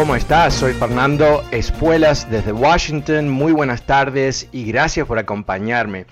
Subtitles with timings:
[0.00, 0.54] ¿Cómo estás?
[0.54, 3.28] Soy Fernando Espuelas desde Washington.
[3.28, 6.06] Muy buenas tardes y gracias por acompañarme.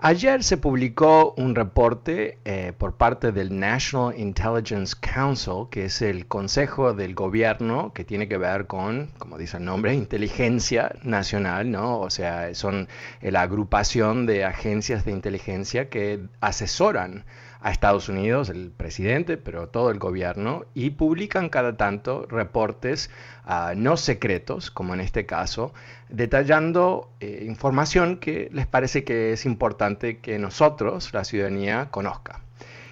[0.00, 6.26] Ayer se publicó un reporte eh, por parte del National Intelligence Council, que es el
[6.26, 12.00] consejo del gobierno que tiene que ver con, como dice el nombre, inteligencia nacional, ¿no?
[12.00, 12.88] O sea, son
[13.20, 17.24] la agrupación de agencias de inteligencia que asesoran
[17.60, 23.10] a Estados Unidos, el presidente, pero todo el gobierno, y publican cada tanto reportes
[23.46, 25.72] uh, no secretos, como en este caso,
[26.08, 32.42] detallando eh, información que les parece que es importante que nosotros, la ciudadanía, conozca.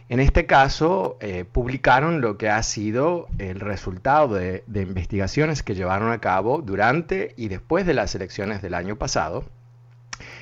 [0.08, 5.74] En este caso, eh, publicaron lo que ha sido el resultado de, de investigaciones que
[5.74, 9.44] llevaron a cabo durante y después de las elecciones del año pasado,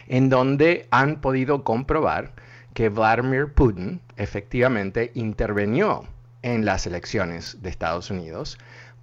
[0.06, 2.32] en donde han podido comprobar
[2.74, 6.04] que Vladimir Putin efectivamente intervenió
[6.42, 8.58] en las elecciones de Estados Unidos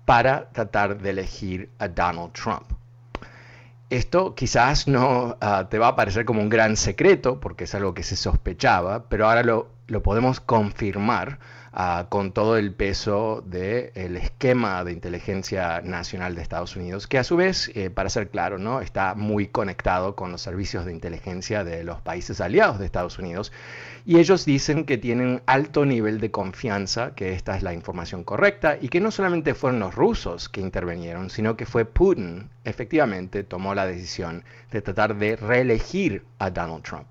[0.05, 2.65] para tratar de elegir a Donald Trump.
[3.89, 7.93] Esto quizás no uh, te va a parecer como un gran secreto, porque es algo
[7.93, 11.39] que se sospechaba, pero ahora lo, lo podemos confirmar
[11.73, 17.17] uh, con todo el peso del el esquema de inteligencia nacional de Estados Unidos, que
[17.17, 18.81] a su vez, eh, para ser claro, ¿no?
[18.81, 23.51] está muy conectado con los servicios de inteligencia de los países aliados de Estados Unidos.
[24.05, 28.77] Y ellos dicen que tienen alto nivel de confianza, que esta es la información correcta,
[28.81, 33.75] y que no solamente fueron los rusos que intervinieron, sino que fue Putin, efectivamente, tomó
[33.75, 37.05] la decisión de tratar de reelegir a Donald Trump.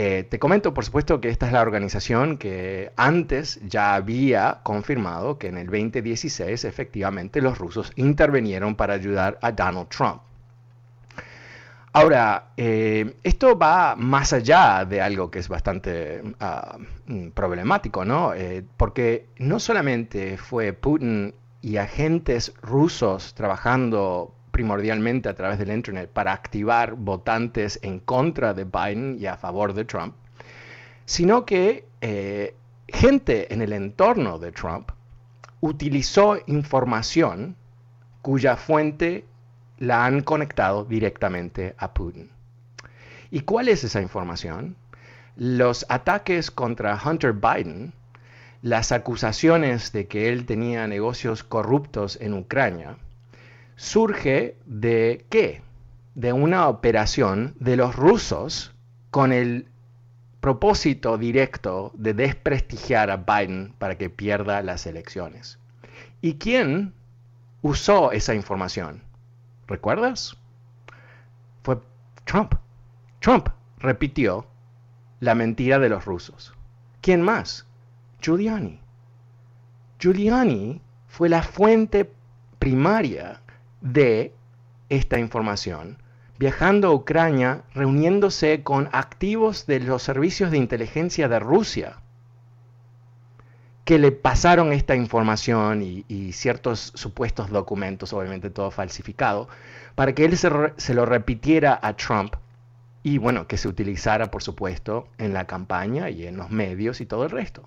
[0.00, 5.38] Eh, te comento, por supuesto, que esta es la organización que antes ya había confirmado
[5.38, 10.22] que en el 2016 efectivamente los rusos intervinieron para ayudar a Donald Trump.
[11.92, 18.34] Ahora, eh, esto va más allá de algo que es bastante uh, problemático, ¿no?
[18.34, 26.10] Eh, porque no solamente fue Putin y agentes rusos trabajando primordialmente a través del Internet
[26.12, 30.16] para activar votantes en contra de Biden y a favor de Trump,
[31.04, 32.56] sino que eh,
[32.88, 34.90] gente en el entorno de Trump
[35.60, 37.54] utilizó información
[38.20, 39.26] cuya fuente
[39.78, 42.28] la han conectado directamente a Putin.
[43.30, 44.74] ¿Y cuál es esa información?
[45.36, 47.92] Los ataques contra Hunter Biden,
[48.62, 52.96] las acusaciones de que él tenía negocios corruptos en Ucrania,
[53.78, 55.62] surge de qué?
[56.16, 58.74] De una operación de los rusos
[59.12, 59.68] con el
[60.40, 65.60] propósito directo de desprestigiar a Biden para que pierda las elecciones.
[66.20, 66.92] ¿Y quién
[67.62, 69.00] usó esa información?
[69.68, 70.36] ¿Recuerdas?
[71.62, 71.78] Fue
[72.24, 72.54] Trump.
[73.20, 74.48] Trump repitió
[75.20, 76.52] la mentira de los rusos.
[77.00, 77.64] ¿Quién más?
[78.20, 78.80] Giuliani.
[80.00, 82.10] Giuliani fue la fuente
[82.58, 83.40] primaria
[83.80, 84.32] de
[84.88, 85.98] esta información,
[86.38, 91.96] viajando a Ucrania, reuniéndose con activos de los servicios de inteligencia de Rusia
[93.88, 99.48] que le pasaron esta información y, ciertos supuestos documentos, obviamente todo falsificado,
[99.94, 102.34] para que él se, lo repitiera a Trump
[103.02, 107.06] y bueno, que se utilizara, por supuesto, en la campaña y en los medios y
[107.06, 107.66] todo el resto.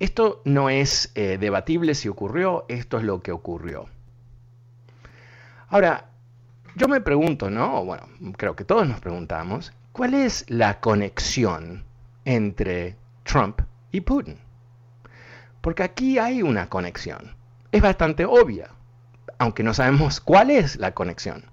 [0.00, 3.86] Esto no es eh, debatible si ocurrió, esto es lo que ocurrió.
[5.72, 6.10] Ahora,
[6.76, 7.84] yo me pregunto, ¿no?
[7.84, 11.84] Bueno, creo que todos nos preguntamos, ¿cuál es la conexión
[12.24, 13.60] entre Trump
[13.90, 14.38] y Putin.
[15.60, 17.36] Porque aquí hay una conexión.
[17.70, 18.70] Es bastante obvia,
[19.38, 21.44] aunque no sabemos cuál es la conexión.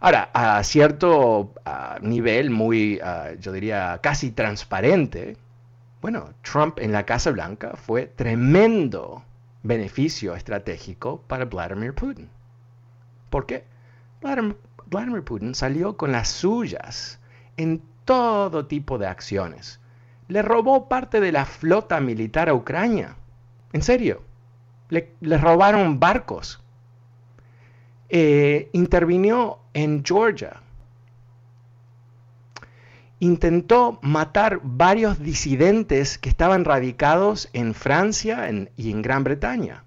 [0.00, 1.54] Ahora, a cierto
[2.00, 3.00] nivel muy,
[3.40, 5.36] yo diría, casi transparente,
[6.00, 9.24] bueno, Trump en la Casa Blanca fue tremendo
[9.64, 12.30] beneficio estratégico para Vladimir Putin.
[13.30, 13.64] ¿Por qué?
[14.86, 17.20] Vladimir Putin salió con las suyas
[17.56, 19.80] en todo tipo de acciones
[20.28, 23.16] le robó parte de la flota militar a Ucrania.
[23.72, 24.22] En serio,
[24.90, 26.62] le, robaron barcos.
[28.10, 30.62] eh, intervino en Georgia.
[33.20, 39.84] Intentó matar varios disidentes que estaban radicados en Francia y en Gran Bretaña.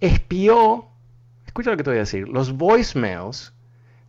[0.00, 0.86] Espió,
[1.56, 3.54] escucha lo que te voy a decir, los voicemails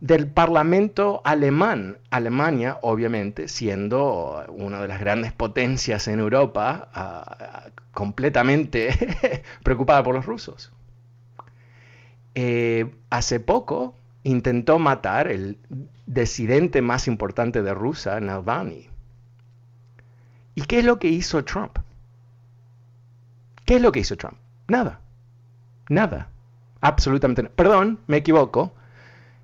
[0.00, 9.42] del Parlamento alemán, Alemania obviamente siendo una de las grandes potencias en Europa, ah, completamente
[9.64, 10.72] preocupada por los rusos.
[12.34, 13.94] Eh, hace poco
[14.24, 15.56] intentó matar el
[16.04, 18.90] disidente más importante de Rusia, Navalny.
[20.54, 21.78] ¿Y qué es lo que hizo Trump?
[23.64, 24.36] ¿Qué es lo que hizo Trump?
[24.68, 25.00] Nada.
[25.88, 26.28] Nada.
[26.80, 27.44] Absolutamente.
[27.44, 28.72] Perdón, me equivoco.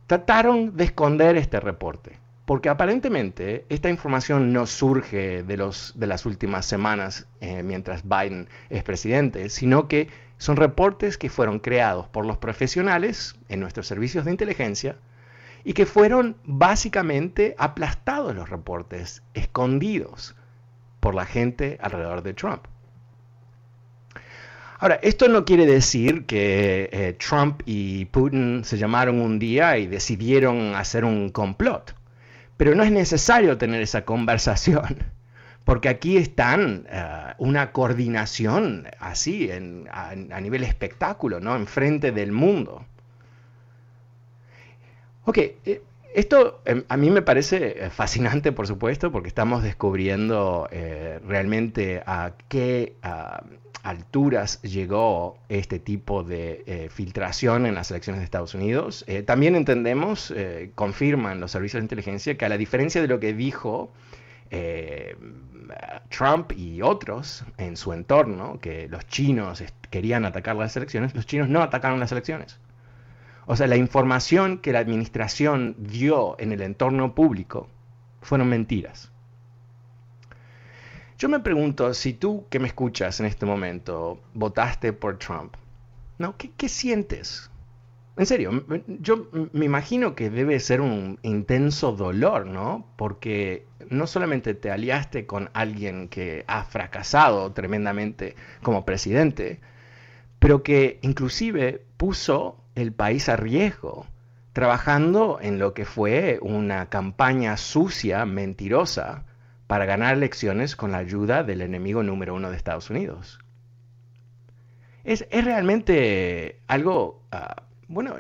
[0.07, 6.27] Trataron de esconder este reporte, porque aparentemente esta información no surge de, los, de las
[6.27, 12.27] últimas semanas eh, mientras Biden es presidente, sino que son reportes que fueron creados por
[12.27, 14.97] los profesionales en nuestros servicios de inteligencia
[15.65, 20.37] y que fueron básicamente aplastados los reportes, escondidos
[21.01, 22.67] por la gente alrededor de Trump.
[24.85, 29.87] Ahora, esto no quiere decir que eh, Trump y Putin se llamaron un día y
[29.87, 31.95] decidieron hacer un complot,
[32.59, 34.99] pero no es necesario tener esa conversación
[35.65, 41.57] porque aquí están eh, una coordinación así a, nivel espectáculo, ¿no?
[41.57, 42.85] Enfrente del mundo.
[45.25, 45.81] Ok, eh,
[46.15, 50.69] esto em, a mí me parece eh, fascinante, por supuesto, porque estamos descubriendo
[51.27, 52.97] realmente a qué
[53.83, 59.05] alturas llegó este tipo de filtración en las elecciones de Estados Unidos.
[59.27, 60.33] también entendemos,
[60.75, 63.93] confirman los servicios de inteligencia, que a la diferencia de lo que dijo
[66.11, 71.49] Trump y otros en su entorno, que los chinos querían atacar las elecciones, los chinos
[71.49, 72.59] no atacaron las elecciones.
[73.47, 77.69] O sea, la información que la administración dio en el entorno público
[78.21, 79.11] fueron mentiras.
[81.19, 85.55] Yo me pregunto, si tú que me escuchas en este momento votaste por Trump,
[86.19, 86.37] ¿no?
[86.37, 87.51] ¿Qué, qué sientes?
[88.17, 88.65] En serio,
[89.01, 92.87] yo me imagino que debe ser un intenso dolor, ¿no?
[92.97, 99.61] Porque no solamente te aliaste con alguien que ha fracasado tremendamente como presidente,
[100.39, 104.07] pero que inclusive puso el país a riesgo,
[104.53, 109.25] trabajando en lo que fue una campaña sucia, mentirosa,
[109.67, 113.39] para ganar elecciones con la ayuda del enemigo número uno de Estados Unidos.
[115.05, 118.17] Es, realmente algo ah, bueno,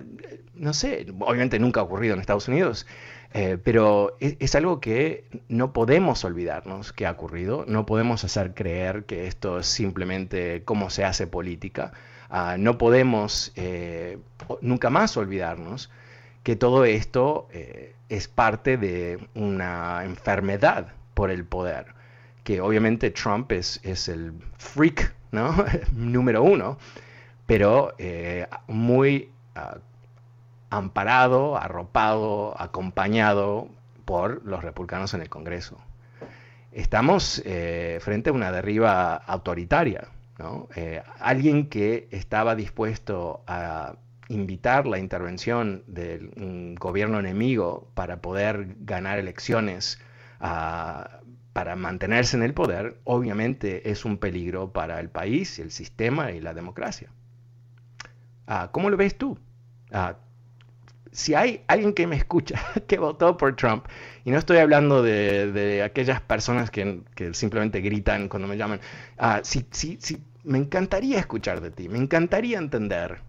[0.55, 2.87] no sé, obviamente nunca ha ocurrido en Estados Unidos,
[3.33, 9.05] eh, pero es, algo que no podemos olvidarnos que ha ocurrido, no podemos hacer creer
[9.05, 11.93] que esto es simplemente cómo se hace política,
[12.35, 14.19] ah, no podemos eh,
[14.61, 15.91] nunca más olvidarnos
[16.43, 21.87] que todo esto eh, es parte de una enfermedad por el poder,
[22.43, 25.15] que obviamente Trump es, es el freak
[25.93, 26.79] número uno,
[27.47, 27.95] pero
[28.69, 29.31] muy
[30.71, 33.69] amparado, arropado, acompañado
[34.05, 35.79] por los republicanos en el Congreso.
[36.73, 40.09] Estamos eh, frente a una derriba autoritaria.
[40.75, 43.97] Eh, alguien que estaba dispuesto a
[44.29, 50.01] invitar la intervención de un gobierno enemigo para poder ganar elecciones,
[50.39, 56.41] para mantenerse en el poder, obviamente es un peligro para el país, el sistema y
[56.41, 57.09] la democracia.
[58.47, 59.39] Ah, ¿Cómo lo ves tú?
[59.93, 60.17] Ah,
[61.15, 63.87] si hay alguien que me escucha que votó por Trump,
[64.25, 67.03] y no estoy hablando de, aquellas personas que,
[67.33, 68.81] simplemente gritan cuando me llaman,
[69.17, 69.65] ah, si,
[70.43, 73.21] me encantaría escuchar de ti, me encantaría entender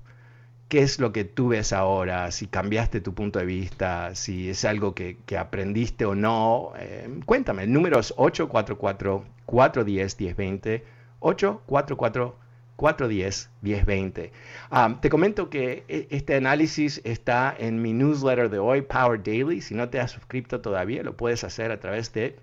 [0.68, 4.66] qué es lo que tú ves ahora, si cambiaste tu punto de vista, si es
[4.66, 6.74] algo que, aprendiste o no.
[6.78, 10.82] Eh, cuéntame, el número es 844-410-1020,
[11.20, 12.45] 844
[12.76, 14.32] 410 1020.
[15.02, 19.62] te comento que e, este análisis está en mi newsletter de hoy, Power Daily.
[19.62, 22.38] Si no te has suscrito todavía, lo puedes hacer a través de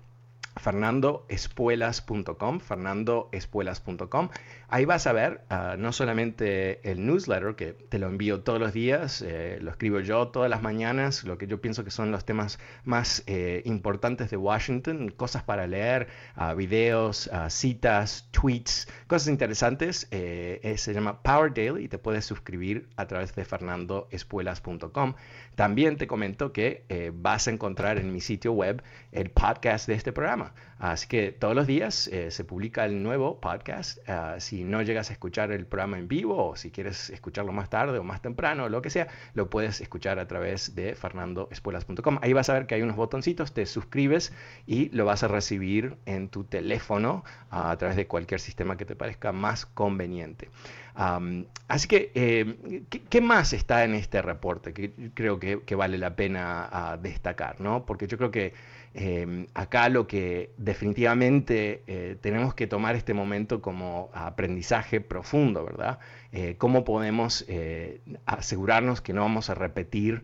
[0.55, 4.29] fernandoespuelas.com, fernandoespuelas.com.
[4.69, 8.73] Ahí vas a ver uh, no solamente el newsletter, que te lo envío todos los
[8.73, 12.25] días, eh, lo escribo yo todas las mañanas, lo que yo pienso que son los
[12.25, 16.07] temas más eh, importantes de Washington, cosas para leer,
[16.37, 20.07] uh, videos, uh, citas, tweets, cosas interesantes.
[20.11, 25.13] Eh, se llama Power Daily y te puedes suscribir a través de fernandoespuelas.com.
[25.55, 28.81] También te comento que vas a encontrar en mi sitio web
[29.11, 30.42] el podcast de este programa
[30.79, 33.97] Así que todos los días eh, se publica el nuevo podcast.
[34.09, 37.69] Ah, si no llegas a escuchar el programa en vivo o si quieres escucharlo más
[37.69, 42.19] tarde o más temprano o lo que sea, lo puedes escuchar a través de fernandoespuelas.com.
[42.21, 44.33] Ahí vas a ver que hay unos botoncitos, te suscribes
[44.65, 48.85] y lo vas a recibir en tu teléfono ah, a través de cualquier sistema que
[48.85, 50.49] te parezca más conveniente.
[50.95, 56.69] Así que, eh, ¿qué, más está en este reporte que creo que, vale la pena
[56.71, 57.59] ah, destacar?
[57.59, 57.85] ¿no?
[57.85, 58.53] Porque yo creo que
[58.95, 65.97] Em, acá lo que definitivamente eh, tenemos que tomar este momento como aprendizaje profundo, ¿verdad?
[66.31, 70.23] Eh, ¿Cómo podemos eh, asegurarnos que no vamos a repetir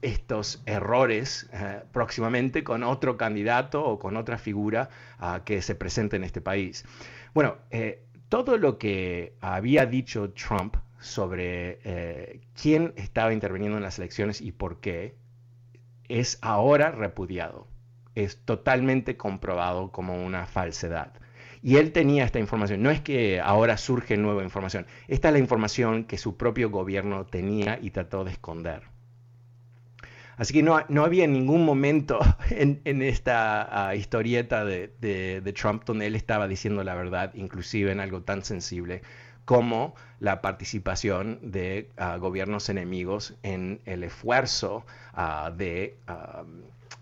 [0.00, 1.48] estos errores
[1.92, 4.88] próximamente con otro candidato o con otra figura
[5.20, 6.84] ah, que se presente en este país?
[7.32, 7.58] Bueno,
[8.32, 14.80] todo lo que había dicho Trump sobre quién estaba interviniendo en las elecciones y por
[14.80, 15.16] qué
[16.08, 17.68] es ahora repudiado
[18.14, 21.12] es totalmente comprobado como una falsedad.
[21.60, 22.82] Y él tenía esta información.
[22.82, 24.86] No es que ahora surge nueva información.
[25.08, 28.91] Esta es la información que su propio gobierno tenía y trató de esconder.
[30.36, 32.18] Así que no, no había ningún momento
[32.50, 38.22] en, esta ah, historieta de, Trump donde él estaba diciendo la verdad, inclusive en algo
[38.22, 39.02] tan sensible
[39.44, 45.96] como la participación de ah, gobiernos enemigos en el esfuerzo ah, de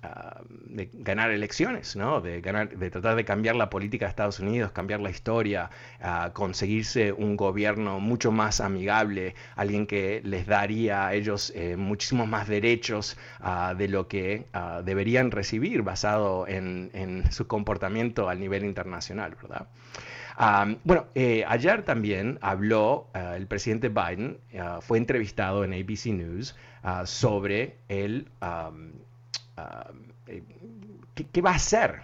[0.03, 2.21] Ah, de ganar elecciones, ¿no?
[2.23, 5.69] de, ganar, de tratar de cambiar la política de Estados Unidos, cambiar la historia,
[6.01, 12.29] uh, conseguirse un gobierno mucho más amigable, alguien que les daría a ellos eh, muchísimos
[12.29, 14.47] más derechos uh, de lo que
[14.85, 19.67] deberían recibir basado en, en, su comportamiento al nivel internacional, ¿verdad?
[20.85, 24.39] bueno, eh, ayer también habló el presidente Biden,
[24.81, 26.57] fue entrevistado en ABC News
[27.05, 28.29] sobre el...
[31.15, 32.03] ¿qué, va a hacer?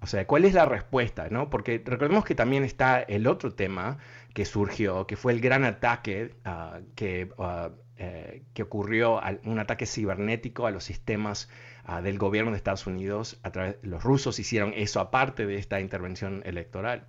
[0.00, 1.28] O sea, ¿cuál es la respuesta?
[1.30, 1.50] ¿no?
[1.50, 3.98] Porque recordemos que también está el otro tema
[4.34, 9.86] que surgió, que fue el gran ataque ah, que, ah, eh, que ocurrió, un ataque
[9.86, 11.48] cibernético a los sistemas
[11.84, 13.40] ah, del gobierno de Estados Unidos.
[13.42, 17.06] A través, los rusos hicieron eso aparte de esta intervención electoral.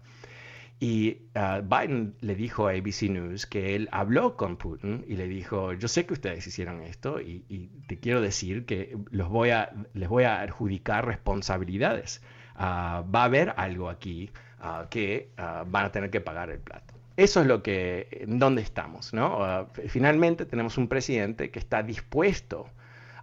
[0.79, 5.27] Y uh, Biden le dijo a ABC News que él habló con Putin y le
[5.27, 9.73] dijo, yo sé que ustedes hicieron esto y, te quiero decir que los voy a,
[9.93, 12.21] les voy a adjudicar responsabilidades.
[12.55, 14.31] Uh, va a haber algo aquí
[14.61, 16.93] uh, que van a tener que pagar el plato.
[17.17, 19.67] Eso es lo que, en dónde estamos, ¿no?
[19.89, 22.69] finalmente tenemos un presidente que está dispuesto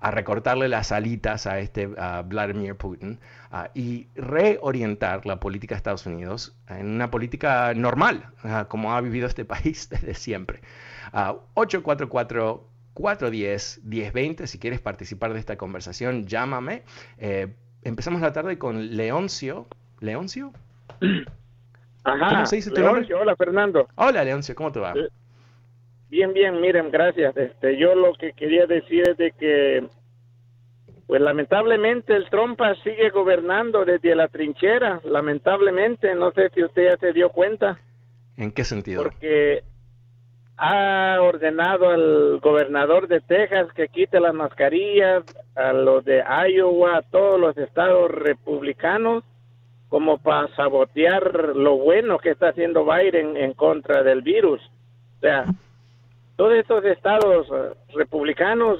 [0.01, 1.87] a recortarle las alitas a este
[2.25, 3.19] Vladimir Putin
[3.75, 8.27] y reorientar la política de Estados Unidos en una política normal,
[8.69, 10.61] como ha vivido este país desde siempre.
[11.55, 16.83] 844 410 1020, si quieres participar de esta conversación, llámame.
[17.19, 19.67] Eh, empezamos la tarde con Leoncio.
[20.01, 20.53] ¿Leoncio?
[22.05, 23.87] Ajá, ¿Cómo se dice tu Leoncio, Hola, Fernando.
[23.97, 24.93] Hola, Leoncio, ¿cómo te va?
[24.93, 25.09] Eh,
[26.09, 27.37] Bien, bien, miren, gracias.
[27.37, 29.87] Este, yo lo que quería decir es de que,
[31.07, 36.97] pues lamentablemente el Trompa sigue gobernando desde la trinchera, lamentablemente, no sé si usted ya
[36.99, 37.79] se dio cuenta.
[38.37, 39.03] ¿En qué sentido?
[39.05, 39.63] Porque
[40.59, 47.03] ha ordenado al gobernador de Texas que quite las mascarillas, a los de Iowa, a
[47.03, 49.25] todos los estados republicanos,
[49.89, 54.61] como para sabotear lo bueno que está haciendo Biden en contra del virus.
[55.17, 55.47] O sea,
[56.37, 58.79] todos estos estados eh, republicanos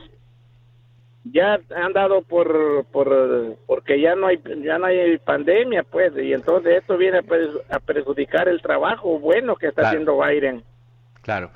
[1.33, 6.33] ya han dado por, por porque ya no hay ya no hay pandemia pues y
[6.33, 7.19] entonces esto viene
[7.71, 10.63] a, perjudicar el trabajo bueno que está haciendo Biden.
[11.23, 11.51] Claro.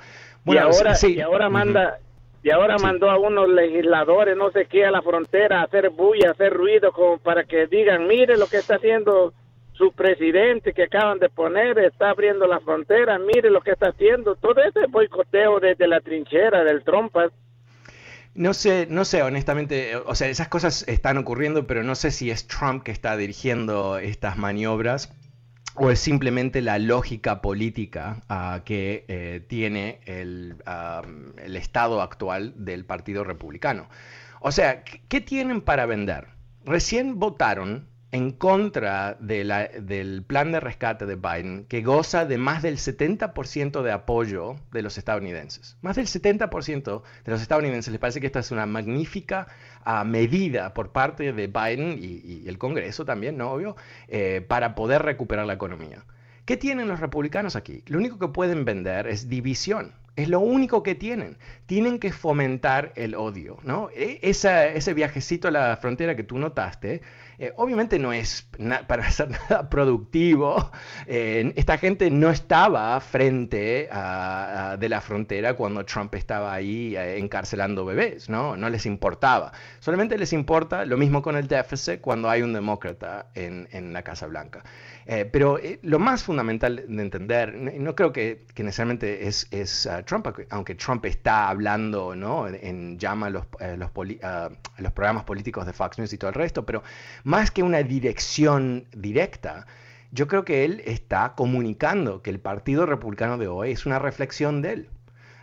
[0.45, 1.99] Y ahora y ahora manda
[2.43, 6.29] y ahora mandó a unos legisladores no sé qué a la frontera a hacer bulla
[6.29, 9.33] a hacer ruido como para que digan mire lo que está haciendo
[9.81, 14.35] su presidente que acaban de poner está abriendo la frontera, mire lo que está haciendo,
[14.35, 17.31] todo ese boicoteo desde la trinchera del trompas.
[18.35, 22.29] No sé, no sé, honestamente, o sea, esas cosas están ocurriendo, pero no sé si
[22.29, 25.11] es Trump que está dirigiendo estas maniobras
[25.73, 30.57] o es simplemente la lógica política ah, que eh, tiene el,
[31.43, 33.89] el estado actual del Partido Republicano.
[34.41, 36.27] O sea, ¿qué tienen para vender?
[36.65, 42.77] Recién votaron en contra del plan de rescate de Biden, que goza de más del
[42.77, 45.77] 70% de apoyo de los estadounidenses.
[45.81, 49.47] Más del 70% de los estadounidenses les parece que esta es una magnífica
[49.85, 53.51] ah, medida por parte de Biden y, el Congreso también, ¿no?
[53.51, 53.77] Obvio,
[54.09, 56.03] eh, para poder recuperar la economía.
[56.45, 57.83] ¿Qué tienen los republicanos aquí?
[57.87, 59.93] Lo único que pueden vender es división.
[60.17, 61.37] Es lo único que tienen.
[61.65, 63.89] Tienen que fomentar el odio, ¿no?
[63.95, 67.01] E, ese viajecito a la frontera que tú notaste
[67.41, 68.47] eh, obviamente no es
[68.85, 70.71] para hacer nada productivo.
[71.07, 77.17] Eh, esta gente no estaba frente a, de la frontera cuando Trump estaba ahí eh,
[77.17, 78.55] encarcelando bebés, ¿no?
[78.55, 79.53] No les importaba.
[79.79, 84.03] Solamente les importa lo mismo con el déficit cuando hay un demócrata en, en la
[84.03, 84.61] Casa Blanca.
[85.31, 90.75] Pero lo más fundamental de entender, no, creo que, necesariamente es, es uh, Trump, aunque
[90.75, 92.47] Trump está hablando, ¿no?
[92.47, 96.65] En, llama a los, uh, los, programas políticos de Fox News y todo el resto,
[96.65, 96.81] pero
[97.31, 99.65] más que una dirección directa,
[100.11, 104.61] yo creo que él está comunicando que el Partido Republicano de hoy es una reflexión
[104.61, 104.89] de él.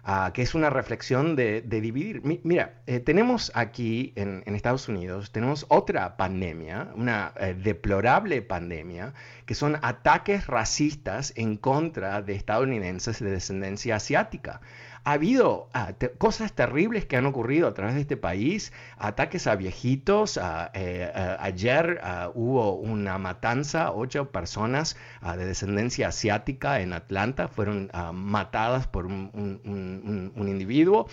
[0.05, 2.23] Ah, que es una reflexión de, dividir.
[2.43, 9.13] mira, eh, tenemos aquí en, Estados Unidos, tenemos otra pandemia, una eh, deplorable pandemia,
[9.45, 14.61] que son ataques racistas en contra de estadounidenses de descendencia asiática
[15.09, 19.57] ha habido ah, cosas terribles que han ocurrido a través de este país, ataques a
[19.57, 20.39] viejitos.
[20.75, 27.91] Eh, ayer ah, hubo una matanza, ocho personas ah, de descendencia asiática en Atlanta fueron
[28.13, 31.09] matadas por un, individuo.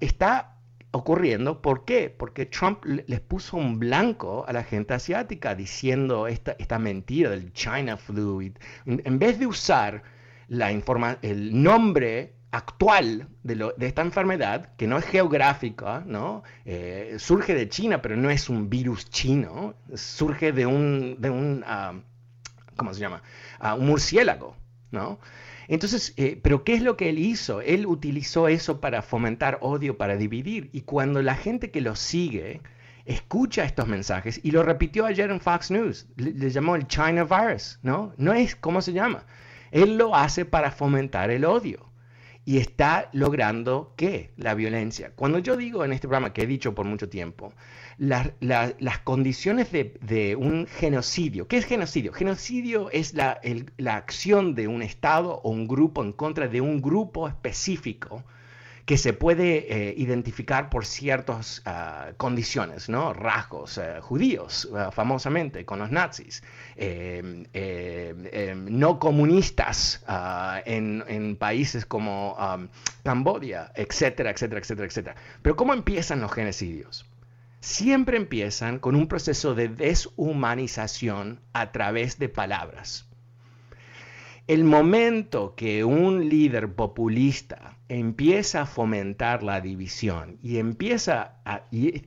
[0.00, 0.56] está
[0.90, 1.62] ocurriendo.
[1.62, 2.10] ¿Por qué?
[2.10, 7.52] Porque Trump les puso un blanco a la gente asiática diciendo esta, esta mentira del
[7.52, 8.42] China flu.
[8.86, 10.02] En vez de usar
[10.48, 10.70] la
[11.22, 16.44] el nombre actual de, esta enfermedad, que no es geográfica, ¿no?
[16.64, 21.64] Eh, surge de China, pero no es un virus chino, surge de un, de un
[21.66, 21.94] ah,
[22.76, 23.22] ¿cómo se llama?
[23.60, 24.56] Uh, un murciélago,
[24.92, 25.18] ¿no?
[25.66, 27.60] Entonces, eh, pero ¿qué es lo que él hizo?
[27.60, 32.60] Él utilizó eso para fomentar odio, para dividir, y cuando la gente que lo sigue
[33.04, 37.24] escucha estos mensajes, y lo repitió ayer en Fox News, le, le llamó el China
[37.24, 38.14] virus, ¿no?
[38.16, 39.24] No es, ¿cómo se llama?
[39.72, 41.93] Él lo hace para fomentar el odio
[42.44, 44.30] y está logrando qué?
[44.36, 45.12] La violencia.
[45.14, 47.52] Cuando yo digo en este programa, que he dicho por mucho tiempo,
[47.96, 52.12] las condiciones de, un genocidio, ¿qué es genocidio?
[52.12, 53.40] Genocidio es la,
[53.78, 58.24] la acción de un Estado o un grupo en contra de un grupo específico
[58.84, 62.88] que se puede eh, identificar por ciertas ah, condiciones.
[62.88, 66.42] Rasgos eh, judíos, ah, famosamente, con los nazis,
[66.76, 72.36] em, em, em, no comunistas ah, en, países como
[73.02, 75.16] Cambodia, etcétera, etcétera, etcétera, etcétera.
[75.42, 77.06] Pero ¿cómo empiezan los genocidios?
[77.60, 83.06] Siempre empiezan con un proceso de deshumanización a través de palabras.
[84.46, 91.62] El momento que un líder populista empieza a fomentar la división y empieza a,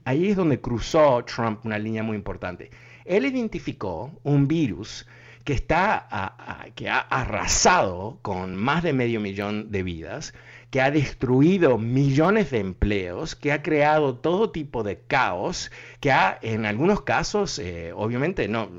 [0.05, 2.69] ahí es donde cruzó Trump una línea muy importante.
[3.05, 5.07] Él identificó un virus
[5.45, 6.35] que está
[6.75, 10.35] que ha arrasado con más de medio millón de vidas,
[10.69, 15.71] que ha destruido millones de empleos, que ha creado todo tipo de caos,
[16.01, 18.69] que ha en algunos casos, eh, obviamente no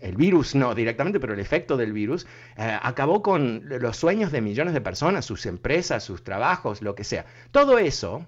[0.00, 4.40] el virus no directamente, pero el efecto del virus, eh, acabó con los sueños de
[4.40, 7.26] millones de personas, sus empresas, sus trabajos, lo que sea.
[7.50, 8.24] Todo eso,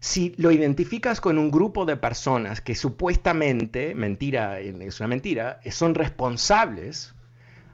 [0.00, 5.94] si lo identificas con un grupo de personas que supuestamente, mentira, es una mentira, son
[5.94, 7.14] responsables,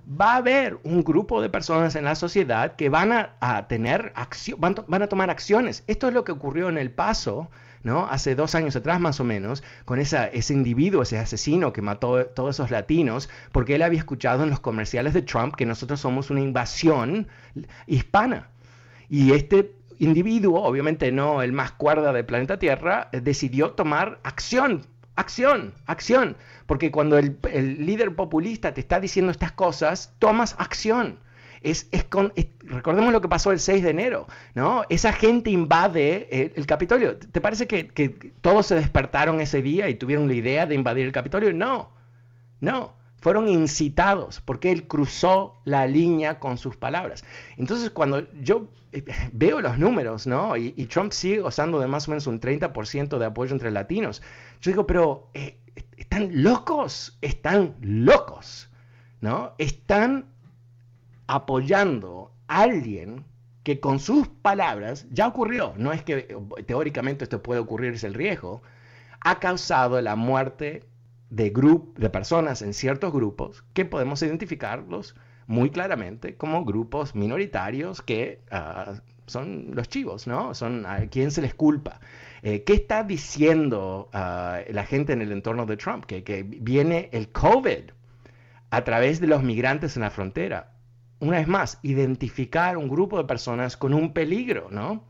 [0.08, 4.60] va a haber un grupo de personas en la sociedad que van a, tener acción,
[4.60, 5.84] van, a tomar acciones.
[5.86, 7.50] Esto es lo que ocurrió en El Paso
[7.84, 8.06] ¿no?
[8.06, 12.24] Hace dos años atrás más o menos, con ese individuo, ese asesino que mató a
[12.24, 16.30] todos esos latinos, porque él había escuchado en los comerciales de Trump que nosotros somos
[16.30, 17.28] una invasión
[17.86, 18.48] hispana.
[19.08, 24.82] Y este individuo, obviamente no el más cuerda del planeta Tierra, decidió tomar acción
[25.16, 26.36] acción, acción.
[26.66, 27.38] Porque cuando el,
[27.86, 31.18] líder populista te está diciendo estas cosas, tomas acción.
[32.62, 34.82] Recordemos lo que pasó el 6 de enero, ¿no?
[34.90, 37.16] Esa gente invade el, Capitolio.
[37.16, 41.12] ¿Te parece que, todos se despertaron ese día y tuvieron la idea de invadir el
[41.12, 41.52] Capitolio?
[41.52, 41.90] No,
[42.60, 42.94] no.
[43.16, 47.24] Fueron incitados porque él cruzó la línea con sus palabras.
[47.56, 50.58] Entonces, cuando yo eh, veo los números, ¿no?
[50.58, 54.20] Y, Trump sigue gozando de más o menos un 30% de apoyo entre latinos.
[54.60, 55.58] Yo digo, pero eh,
[55.96, 58.68] están locos, están locos,
[59.22, 59.54] ¿no?
[59.56, 60.26] Están
[61.26, 63.24] apoyando a alguien
[63.62, 68.14] que con sus palabras, ya ocurrió, no es que teóricamente esto puede ocurrir, es el
[68.14, 68.62] riesgo,
[69.20, 70.84] ha causado la muerte
[71.30, 71.50] de,
[71.96, 75.14] de personas en ciertos grupos que podemos identificarlos
[75.46, 78.94] muy claramente como grupos minoritarios que ah,
[79.26, 80.54] son los chivos, ¿no?
[80.54, 82.00] Son a quien se les culpa.
[82.42, 86.04] Eh, ¿Qué está diciendo ah, la gente en el entorno de Trump?
[86.04, 87.90] Que viene el COVID
[88.70, 90.73] a través de los migrantes en la frontera
[91.20, 95.04] una vez más, identificar un grupo de personas con un peligro, ¿no?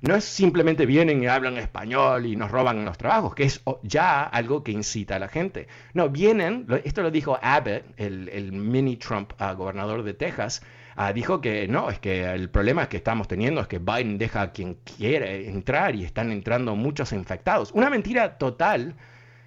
[0.00, 4.22] no es simplemente vienen y hablan español y nos roban los trabajos, que es ya
[4.22, 5.68] algo que incita a la gente.
[5.94, 10.62] No, vienen, esto lo dijo Abbott, el, mini Trump ah, gobernador de Texas,
[10.96, 14.42] ah, dijo que no, es que el problema que estamos teniendo es que Biden deja
[14.42, 17.72] a quien quiere entrar y están entrando muchos infectados.
[17.72, 18.94] Una mentira total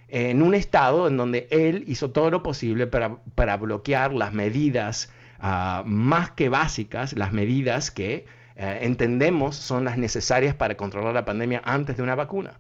[0.10, 5.10] en un estado en donde él hizo todo lo posible para, para bloquear las medidas
[5.42, 8.26] ah, más que básicas, las medidas que
[8.56, 12.60] eh, entendemos son las necesarias para controlar la pandemia antes de una vacuna.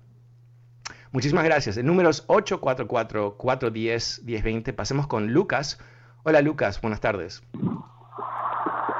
[1.11, 1.75] Muchísimas gracias.
[1.77, 4.73] El número es 844-410-1020.
[4.73, 5.77] Pasemos con Lucas.
[6.23, 7.43] Hola Lucas, buenas tardes.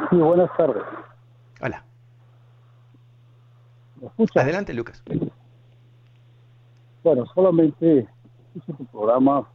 [0.10, 0.84] Sí, buenas tardes.
[1.62, 1.86] Hola.
[4.36, 5.02] Adelante Lucas.
[7.04, 8.08] Bueno, solamente
[8.56, 9.48] hice tu programa,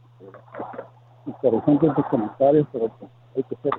[1.25, 2.89] interesantes tus comentarios, pero
[3.35, 3.71] hay que ser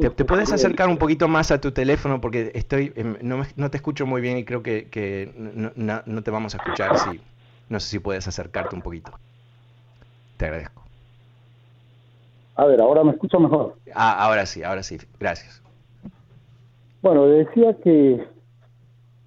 [0.00, 2.20] ¿Te, puedes acercar un poquito más a tu teléfono?
[2.20, 6.30] Porque estoy no, no te escucho muy bien y creo que, que no, no, te
[6.30, 6.96] vamos a escuchar.
[6.96, 7.20] Si,
[7.68, 9.12] no sé si puedes acercarte un poquito.
[10.38, 10.82] Te agradezco.
[12.54, 13.76] A ver, ahora me escucho mejor.
[13.94, 14.98] Ah, ahora sí, ahora sí.
[15.18, 15.62] Gracias.
[17.02, 18.26] Bueno, decía que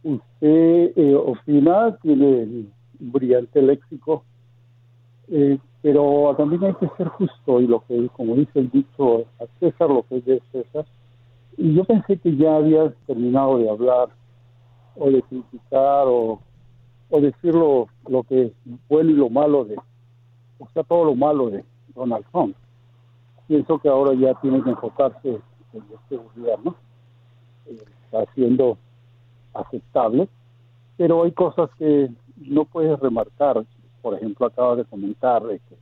[0.03, 4.23] usted eh, opina, tiene un brillante léxico,
[5.29, 9.45] eh, pero también hay que ser justo y lo que, como dice el dicho, a
[9.59, 10.85] César lo que es de César.
[11.57, 14.07] Y yo pensé que ya habías terminado de hablar
[14.95, 16.39] o de criticar o,
[17.09, 17.89] o decir lo,
[18.29, 18.53] que
[18.87, 19.75] fue y lo malo de,
[20.57, 22.55] o sea, todo lo malo de Donald Trump.
[23.47, 25.41] Pienso que ahora ya tiene que enfocarse
[25.73, 26.75] en este gobierno.
[27.65, 28.77] Eh, está siendo
[29.53, 30.29] aceptable,
[30.95, 33.65] pero hay cosas que no puedes remarcar
[34.03, 35.75] por ejemplo, acaba de comentar que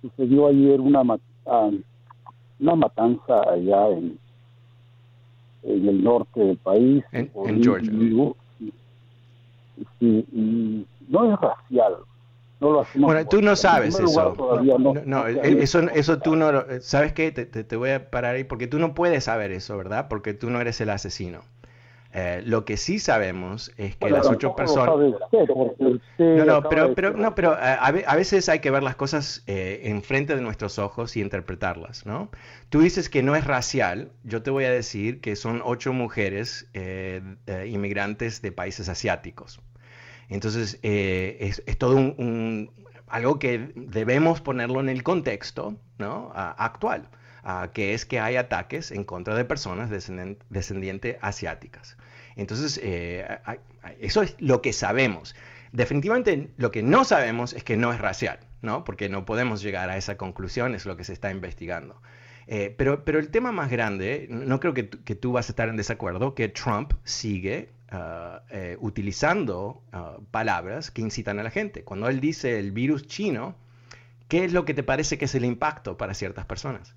[0.00, 1.02] sucedió ayer una,
[1.46, 1.70] ah,
[2.60, 4.16] una matanza allá en,
[5.64, 7.04] en el norte del país.
[7.10, 7.30] En,
[7.62, 7.92] Georgia.
[10.00, 11.96] Y, no es racial.
[12.60, 14.36] No lo bueno, tú no sabes eso.
[15.04, 16.52] No, eso, eso tú no.
[16.80, 17.32] ¿Sabes qué?
[17.32, 20.06] Te, te, te voy a parar ahí porque tú no puedes saber eso, ¿verdad?
[20.08, 21.40] Porque tú no eres el asesino.
[22.14, 24.94] Eh, lo que sí sabemos es que las ocho personas...
[26.18, 29.80] No, no, pero, pero, no, pero eh, a, veces hay que ver las cosas eh,
[29.84, 32.30] enfrente de nuestros ojos y interpretarlas, ¿no?
[32.68, 36.68] Tú dices que no es racial, yo te voy a decir que son ocho mujeres
[37.66, 39.60] inmigrantes de países asiáticos.
[40.28, 42.70] Entonces, es, todo un,
[43.08, 46.30] algo que debemos ponerlo en el contexto ¿no?
[46.34, 47.08] actual.
[47.72, 51.96] Que es que hay ataques en contra de personas descendientes asiáticas.
[52.36, 53.26] Entonces, eh,
[54.00, 55.34] eso es lo que sabemos.
[55.72, 58.84] Definitivamente lo que no sabemos es que no es racial, ¿no?
[58.84, 62.00] Porque no podemos llegar a esa conclusión, es lo que se está investigando.
[62.46, 65.68] Eh, pero, pero el tema más grande, no creo que, que, tú vas a estar
[65.68, 71.84] en desacuerdo, que Trump sigue ah, eh, utilizando ah, palabras que incitan a la gente.
[71.84, 73.56] Cuando él dice el virus chino,
[74.28, 76.96] ¿qué es lo que te parece que es el impacto para ciertas personas?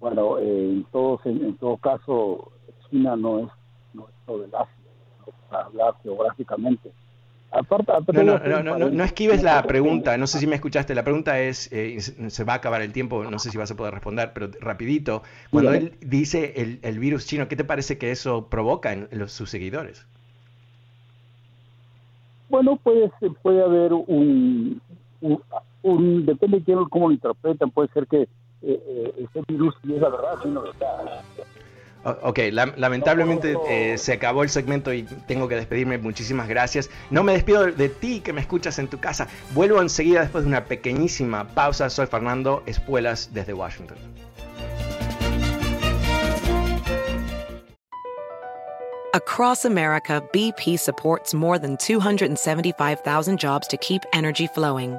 [0.00, 2.52] Bueno, en, todos, en todo caso,
[2.90, 3.48] China no es,
[3.94, 4.74] no es todo el Asia,
[5.50, 6.92] para hablar geográficamente.
[7.50, 11.40] Aparte, no, no, no, no, esquives la pregunta, no sé si me escuchaste, la pregunta
[11.40, 14.32] es, eh, se va a acabar el tiempo, no sé si vas a poder responder,
[14.34, 18.92] pero rapidito, cuando él dice el, el, virus chino, ¿qué te parece que eso provoca
[18.92, 20.06] en los, sus seguidores?
[22.50, 23.10] Bueno, puede,
[23.42, 24.82] puede haber un,
[25.82, 28.28] un, depende de quién, cómo lo interpretan, puede ser que
[28.62, 31.22] eh, ese virus es la verdad, sino verdad.
[32.22, 35.98] Ok, lamentablemente eh, se acabó el segmento y tengo que despedirme.
[35.98, 36.90] Muchísimas gracias.
[37.10, 39.26] No me despido de ti que me escuchas en tu casa.
[39.52, 41.90] Vuelvo enseguida después de una pequeñísima pausa.
[41.90, 43.98] Soy Fernando Espuelas desde Washington.
[49.14, 54.98] Across America, BP supports more than 275,000 jobs to keep energy flowing.